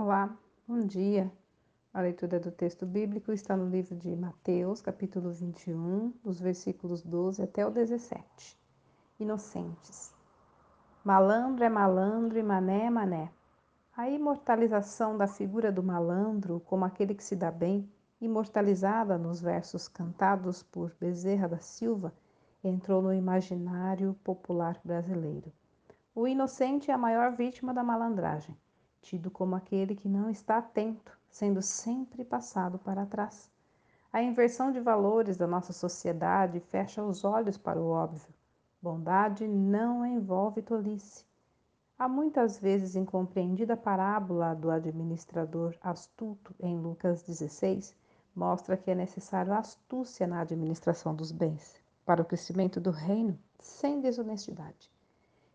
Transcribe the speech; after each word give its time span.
Olá, 0.00 0.32
bom 0.64 0.86
dia. 0.86 1.28
A 1.92 2.00
leitura 2.00 2.38
do 2.38 2.52
texto 2.52 2.86
bíblico 2.86 3.32
está 3.32 3.56
no 3.56 3.68
livro 3.68 3.96
de 3.96 4.14
Mateus, 4.14 4.80
capítulo 4.80 5.32
21, 5.32 6.12
dos 6.22 6.38
versículos 6.40 7.02
12 7.02 7.42
até 7.42 7.66
o 7.66 7.70
17. 7.72 8.56
Inocentes. 9.18 10.14
Malandro 11.02 11.64
é 11.64 11.68
malandro 11.68 12.38
e 12.38 12.44
mané 12.44 12.84
é 12.84 12.90
mané. 12.90 13.32
A 13.96 14.08
imortalização 14.08 15.18
da 15.18 15.26
figura 15.26 15.72
do 15.72 15.82
malandro 15.82 16.60
como 16.60 16.84
aquele 16.84 17.12
que 17.12 17.24
se 17.24 17.34
dá 17.34 17.50
bem, 17.50 17.90
imortalizada 18.20 19.18
nos 19.18 19.40
versos 19.40 19.88
cantados 19.88 20.62
por 20.62 20.94
Bezerra 21.00 21.48
da 21.48 21.58
Silva, 21.58 22.14
entrou 22.62 23.02
no 23.02 23.12
imaginário 23.12 24.14
popular 24.22 24.80
brasileiro. 24.84 25.52
O 26.14 26.28
inocente 26.28 26.88
é 26.88 26.94
a 26.94 26.98
maior 26.98 27.32
vítima 27.32 27.74
da 27.74 27.82
malandragem 27.82 28.56
tido 29.08 29.30
como 29.30 29.56
aquele 29.56 29.94
que 29.94 30.06
não 30.06 30.28
está 30.28 30.58
atento, 30.58 31.18
sendo 31.30 31.62
sempre 31.62 32.22
passado 32.22 32.78
para 32.78 33.06
trás. 33.06 33.50
A 34.12 34.22
inversão 34.22 34.70
de 34.70 34.80
valores 34.80 35.38
da 35.38 35.46
nossa 35.46 35.72
sociedade 35.72 36.60
fecha 36.60 37.02
os 37.02 37.24
olhos 37.24 37.56
para 37.56 37.80
o 37.80 37.88
óbvio. 37.88 38.28
Bondade 38.82 39.48
não 39.48 40.04
envolve 40.04 40.60
tolice. 40.60 41.24
Há 41.98 42.06
muitas 42.06 42.58
vezes 42.58 42.96
incompreendida 42.96 43.72
a 43.72 43.78
parábola 43.78 44.54
do 44.54 44.70
administrador 44.70 45.74
astuto 45.80 46.54
em 46.60 46.78
Lucas 46.78 47.22
16, 47.22 47.96
mostra 48.36 48.76
que 48.76 48.90
é 48.90 48.94
necessário 48.94 49.54
astúcia 49.54 50.26
na 50.26 50.42
administração 50.42 51.14
dos 51.14 51.32
bens, 51.32 51.80
para 52.04 52.20
o 52.20 52.26
crescimento 52.26 52.78
do 52.78 52.90
reino 52.90 53.38
sem 53.58 54.02
desonestidade. 54.02 54.92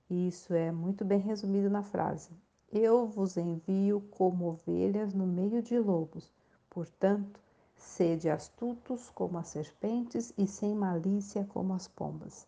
Isso 0.09 0.55
é 0.55 0.72
muito 0.72 1.05
bem 1.05 1.20
resumido 1.20 1.70
na 1.70 1.83
frase: 1.83 2.31
eu 2.76 3.05
vos 3.05 3.38
envio 3.38 4.02
como 4.09 4.48
ovelhas 4.48 5.14
no 5.14 5.27
meio 5.27 5.62
de 5.62 5.77
lobos. 5.77 6.34
Portanto, 6.72 7.39
sede 7.75 8.31
astutos 8.31 9.11
como 9.11 9.38
as 9.38 9.50
serpentes 9.50 10.34
e 10.36 10.47
sem 10.47 10.73
malícia 10.73 11.45
como 11.53 11.75
as 11.75 11.88
pombas. 11.88 12.47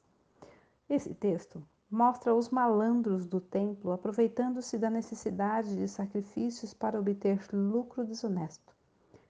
Esse 0.89 1.14
texto 1.14 1.61
mostra 1.91 2.33
os 2.33 2.49
malandros 2.49 3.27
do 3.27 3.39
templo 3.39 3.91
aproveitando-se 3.91 4.80
da 4.80 4.89
necessidade 4.89 5.75
de 5.75 5.88
sacrifícios 5.88 6.73
para 6.73 6.99
obter 6.99 7.45
lucro 7.53 8.03
desonesto. 8.03 8.75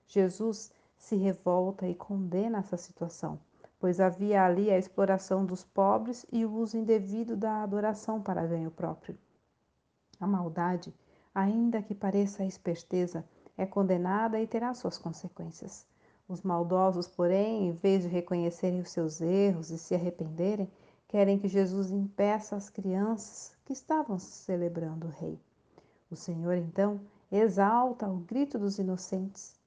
Jesus 0.07 0.71
se 0.97 1.17
revolta 1.17 1.85
e 1.85 1.93
condena 1.93 2.59
essa 2.59 2.77
situação, 2.77 3.37
pois 3.81 3.99
havia 3.99 4.45
ali 4.45 4.71
a 4.71 4.77
exploração 4.77 5.45
dos 5.45 5.65
pobres 5.65 6.25
e 6.31 6.45
o 6.45 6.53
uso 6.53 6.77
indevido 6.77 7.35
da 7.35 7.63
adoração 7.63 8.21
para 8.21 8.47
ganho 8.47 8.71
próprio. 8.71 9.17
A 10.19 10.27
maldade, 10.27 10.93
ainda 11.33 11.81
que 11.81 11.93
pareça 11.93 12.43
a 12.43 12.45
esperteza, 12.45 13.25
é 13.57 13.65
condenada 13.65 14.39
e 14.39 14.47
terá 14.47 14.73
suas 14.73 14.97
consequências. 14.97 15.85
Os 16.27 16.41
maldosos, 16.41 17.07
porém, 17.07 17.67
em 17.67 17.71
vez 17.71 18.03
de 18.03 18.09
reconhecerem 18.09 18.81
os 18.81 18.89
seus 18.89 19.21
erros 19.21 19.69
e 19.69 19.77
se 19.77 19.93
arrependerem, 19.93 20.69
querem 21.07 21.37
que 21.37 21.47
Jesus 21.47 21.91
impeça 21.91 22.55
as 22.55 22.69
crianças 22.69 23.55
que 23.63 23.73
estavam 23.73 24.17
celebrando 24.17 25.07
o 25.07 25.11
Rei. 25.11 25.39
O 26.09 26.15
Senhor, 26.15 26.55
então, 26.55 26.99
exalta 27.31 28.09
o 28.09 28.17
grito 28.17 28.57
dos 28.57 28.79
inocentes, 28.79 29.59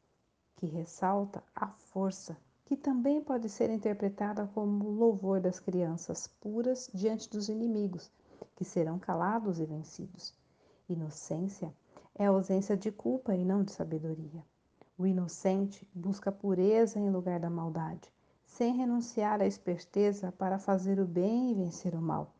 que 0.56 0.66
ressalta 0.66 1.42
a 1.54 1.68
força, 1.68 2.36
que 2.64 2.76
também 2.76 3.20
pode 3.20 3.48
ser 3.48 3.70
interpretada 3.70 4.48
como 4.52 4.90
louvor 4.90 5.40
das 5.40 5.60
crianças 5.60 6.26
puras 6.40 6.90
diante 6.92 7.30
dos 7.30 7.48
inimigos, 7.48 8.10
que 8.58 8.64
serão 8.64 8.98
calados 8.98 9.60
e 9.60 9.64
vencidos. 9.64 10.34
Inocência 10.88 11.72
é 12.12 12.26
ausência 12.26 12.76
de 12.76 12.90
culpa 12.90 13.32
e 13.32 13.44
não 13.44 13.62
de 13.62 13.70
sabedoria. 13.70 14.44
O 14.98 15.06
inocente 15.06 15.88
busca 15.94 16.32
pureza 16.32 16.98
em 16.98 17.08
lugar 17.08 17.38
da 17.38 17.48
maldade, 17.48 18.12
sem 18.44 18.74
renunciar 18.74 19.40
à 19.40 19.46
esperteza 19.46 20.32
para 20.32 20.58
fazer 20.58 20.98
o 20.98 21.06
bem 21.06 21.52
e 21.52 21.54
vencer 21.54 21.94
o 21.94 22.02
mal. 22.02 22.34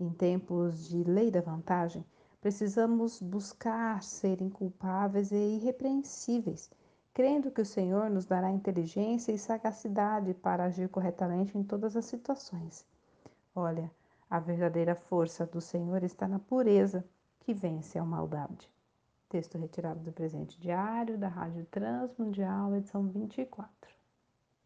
Em 0.00 0.08
tempos 0.10 0.88
de 0.88 1.04
lei 1.04 1.30
da 1.30 1.42
vantagem, 1.42 2.02
precisamos 2.40 3.20
buscar 3.20 4.02
ser 4.02 4.40
inculpáveis 4.40 5.30
e 5.32 5.36
irrepreensíveis, 5.36 6.70
crendo 7.12 7.50
que 7.50 7.60
o 7.60 7.66
Senhor 7.66 8.08
nos 8.08 8.24
dará 8.24 8.50
inteligência 8.50 9.32
e 9.32 9.38
sagacidade 9.38 10.32
para 10.32 10.64
agir 10.64 10.88
corretamente 10.88 11.58
em 11.58 11.62
todas 11.62 11.94
as 11.94 12.06
situações. 12.06 12.86
Olha, 13.54 13.92
a 14.30 14.38
verdadeira 14.38 14.94
força 14.94 15.46
do 15.46 15.60
Senhor 15.60 16.02
está 16.02 16.28
na 16.28 16.38
pureza 16.38 17.04
que 17.40 17.54
vence 17.54 17.98
a 17.98 18.04
maldade. 18.04 18.70
Texto 19.28 19.58
retirado 19.58 20.00
do 20.00 20.12
presente 20.12 20.58
diário 20.60 21.18
da 21.18 21.28
Rádio 21.28 21.64
Transmundial, 21.66 22.74
edição 22.74 23.06
24. 23.08 23.97